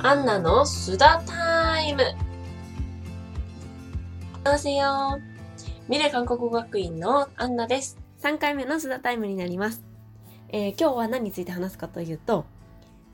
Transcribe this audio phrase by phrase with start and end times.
[0.00, 2.04] アンナのす田タイム
[4.44, 5.18] どうせよ
[5.88, 7.98] ミレ韓国語学院のアンナです。
[8.22, 9.82] 3回目のす田タイムになります。
[10.50, 12.46] えー、今日は何について話すかというと、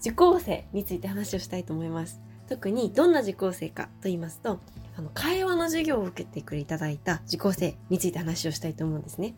[0.00, 2.20] 受講生について話をしたいと思います。
[2.50, 4.60] 特にどんな受講生かと言いますと、
[4.98, 9.34] あの会話の授業を受けてくれいただいた受講生について話をしたいと思うんですね。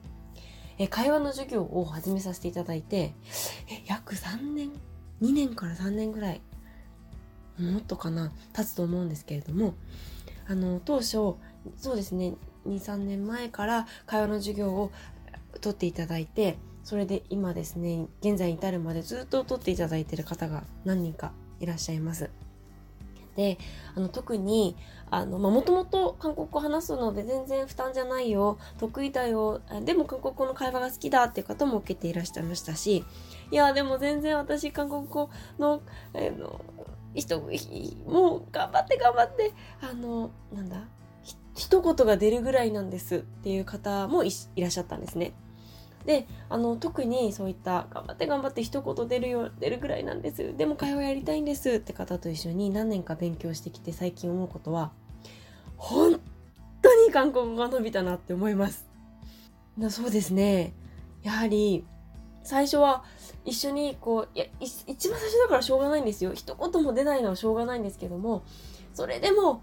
[0.78, 3.14] え会話の授業を始めさせていただいて、
[3.86, 4.72] 約3年、
[5.22, 6.40] 2年から3年ぐらい
[7.58, 9.74] もっとかな経つと思うんですけれども、
[10.48, 11.10] あの、当初、
[11.76, 12.34] そうですね、
[12.66, 14.92] 2、3年前から会話の授業を
[15.60, 22.30] 取っていただいて、それで今ですね、現在に至るまでずっと取っていただいてる方が何人かいらっしゃいます。
[23.36, 23.58] で
[23.94, 24.76] あの特に、
[25.12, 33.04] もともと韓国語話すので全然負担じゃないよ得意だよでも韓国語の会話が好きだっていう方も受けていらっしゃいましたし
[33.52, 35.80] いやでも全然私韓国語の,、
[36.12, 36.60] えー、の
[37.14, 40.84] 人もう頑張って頑張ってあのなんだ
[41.54, 45.32] 一言が出るぐらいなんですっていう方もいらっしゃったんですね。
[46.04, 50.56] であの特にそういった頑張って頑張って一言出るよ出るぐらいなんです。
[50.56, 54.92] でも会話やりたいんですって方と一緒に何年か勉強してきて最近思うことは
[55.76, 56.20] 本
[56.80, 58.86] 当に韓国語が伸びたなって思います。
[59.90, 60.74] そうですね。
[61.22, 61.84] やはり
[62.46, 63.04] 最初は
[63.44, 66.32] 一緒にこういや一番最初だからしょうがないんですよ。
[66.34, 68.44] 一言も出ないのはしょうがないんですけども
[68.94, 69.62] それでも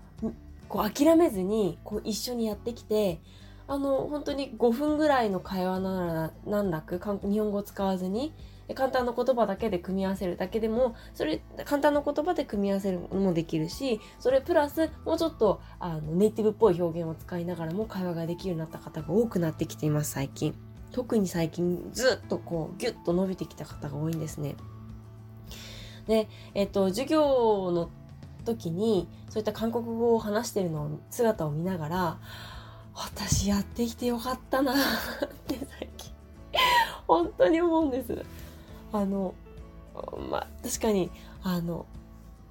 [0.68, 3.22] こう諦めずにこう一緒にやってきて
[3.68, 8.34] あの本当に5分ぐらいの会話なら難なく日本語を使わずに
[8.76, 20.73] 簡単な言葉だけで組み合わせるだけでもそれ簡単な言葉で組み合わせるのもできるしそれプラスもうちょっとあのネイティブっぽい表現を使いながらも会話ができるようになった方が多くなってきています最近。
[20.94, 24.56] 特に最近ずっとこうギュッと伸びてきた方が多いんですね。
[26.08, 27.90] でえっと授業の
[28.46, 32.18] 時にそういった韓国語を話してるの姿を見ながら
[32.94, 34.76] 私やってきてよかったなっ
[35.48, 36.12] て最近
[37.08, 38.24] 本当に思うんです。
[38.92, 39.34] あの
[40.30, 41.10] まあ確かに
[41.42, 41.86] あの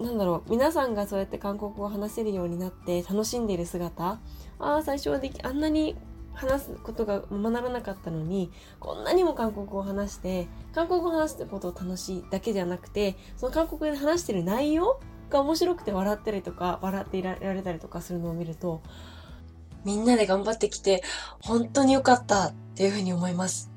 [0.00, 4.18] なんだろう皆さんがそうやって韓国語を話せるようになって楽しんでいる姿
[4.58, 5.96] ああ最初はできあんなに
[6.34, 8.50] 話すことが学ばならなかったのに
[8.80, 15.00] こんなにも韓国語を話して韓国語を話すことを楽しいだけじゃなくてその韓国語で話してる内容
[15.30, 18.82] が面白くて笑ったりとか笑っていられたりとかするのを見ると
[19.84, 21.02] みんなで頑張ってきて、
[21.40, 23.71] 本当に良かったっていうふうに思います。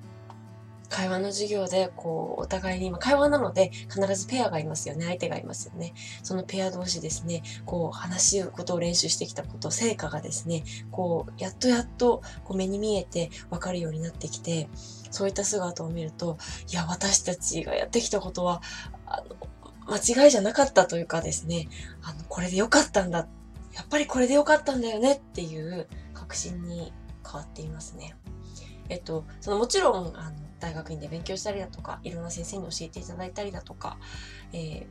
[0.90, 5.06] 会話の授業で、こう、お互いに、今、会話なので、必ずペアがいますよね。
[5.06, 5.94] 相手がいますよね。
[6.24, 14.70] そのペア同士ですね、こう、話すことを練習してきたこと、成果がですね、こう、やっとやっと、こう、目に見えて分かるようになってきて、
[15.12, 16.38] そういった姿を見ると、
[16.70, 18.62] いや、私たちがやってきたことは、
[19.06, 19.36] あの、
[19.88, 21.68] 間違いじゃなかったというかですね、
[22.02, 23.28] あの、これで良かったんだ
[23.76, 26.94] やっぱりこれでよかったんだよねっていう確信に
[27.26, 28.16] 変わっていますね。
[28.90, 33.98] えっと、そのもちろん、あの、大学院で勉強したりだとか、いろんな先生に教えていただいたりだとか、
[34.54, 34.86] えー、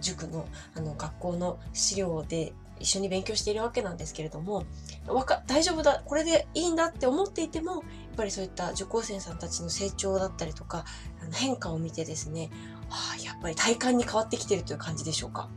[0.00, 4.64] 塾の、あの、学校の資料で一緒に勉強しているわけなんですけれども、
[5.06, 7.82] わか、大丈夫だ、これでいいんだって思っていても、やっ
[8.16, 10.84] ぱりそういった受講生さんたちの成長だったりとか、
[11.20, 12.50] あの変化を見てですね、
[12.88, 15.48] はあ、やっぱり体感に変わってきてるという感じでしょうか？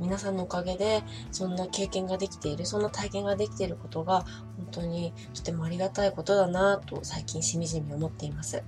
[0.00, 4.24] 皆さんのおかげでそんな経験ができているそんな体験ができていることが
[4.56, 8.62] 本当にとてもありがたいことだなと最近しみじみ思っています。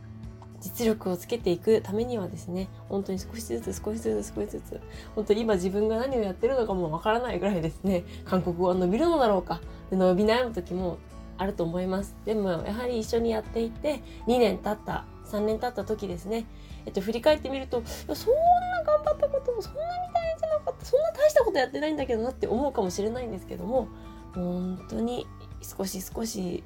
[0.61, 4.81] 実力をつけていくためにはですね本当に少しずつ少しずつ少しずつ
[5.15, 9.61] 本当に今自分が何をやってるのかもわからないぐらいですね韓国語は伸びるのだろうか
[9.93, 10.99] 伸び悩む時も
[11.39, 12.17] あると思います。
[12.25, 16.47] でもやはり一緒にやっていて2年経った3年経った時ですね。
[16.87, 18.41] えっと振り返ってみるとそんな
[18.85, 20.36] 頑張ったこともそんなに大変じゃな
[20.83, 23.89] そんな大したことやってないんだけどなって思うかもしれないんですけども
[24.35, 25.27] 本当に
[25.63, 26.65] 少し少し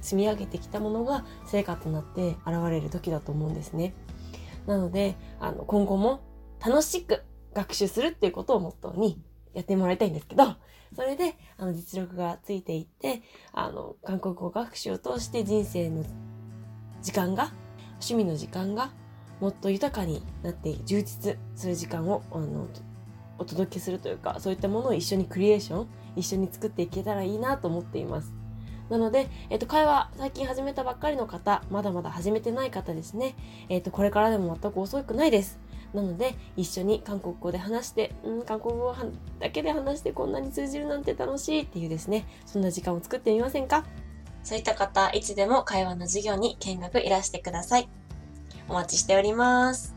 [0.00, 3.94] 積み上げてきたものが成果となって現れる時だと思うんですね。
[4.66, 6.20] なのであの今後も
[6.64, 7.22] 楽しく
[7.52, 9.20] 学習するっていうことをモットーに
[9.54, 10.44] やってもらいたいんですけど、
[10.94, 13.22] それで、あの、実力がついていって、
[13.52, 16.04] あの、韓国語学習を通して人生の
[17.00, 17.52] 時間が、
[17.94, 18.90] 趣味の時間が
[19.40, 22.68] もっと豊かになって充実する時間をあの
[23.38, 28.32] お届けするというかそういったものを一緒にクリエーション一緒に作っていけたらいいなと思っています
[28.90, 33.34] なので、えっ、と、会話、最近始めたばっかりの方、まだまだ始めてない方ですね。
[33.70, 35.58] えっ、と、これからでも全く遅くないです。
[35.94, 38.94] なので、一緒に韓国語で話して、うん、韓国語
[39.38, 43.84] だけで話してこんなに通じるなんて楽しいっていうですね、そんな時間を作ってみませんか？
[44.42, 47.88] そういった方、いつでも会話の授業に見学いらしてください。
[48.68, 49.93] お待ちしております。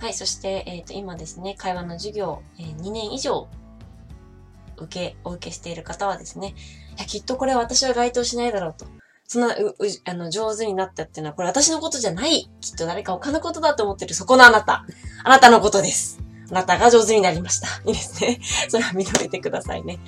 [0.00, 3.48] はい、そして、えっ、と、今ですね、会話の授業、えー2年以上、
[4.78, 6.54] 受け、お受けしている方はですね、
[6.96, 8.86] いや、きっとこれ私は該当しないだろうと。
[9.28, 12.50] そんな、う、う、あの、上手になったっていうのは、これ私のことじゃない。
[12.62, 14.86] きっと誰か他のことだと思ってる、そこのあなた。
[15.22, 16.18] あなたのことです。
[16.50, 17.68] あなたが上手になりました。
[17.84, 18.40] いいですね。
[18.68, 20.00] それは認めてくださいね。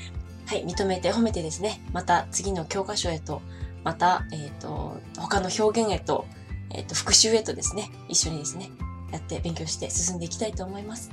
[0.46, 3.42] はい、認めて褒めてですね、また次の教科書へと、
[3.84, 6.24] また、えっ、と、他の表現へと、
[6.70, 8.70] えっ、と、復習へとですね、一緒にですね、
[9.12, 11.10] やって勉強して進んでいきたいと思います。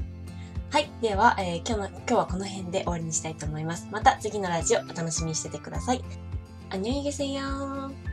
[0.71, 0.89] はい。
[1.01, 3.87] では、えー今日の、今日はこの辺で終わりにしたいと思います。
[3.91, 6.03] また次のラジオお楽しみにしててください。
[6.69, 8.08] あにょいげせよー。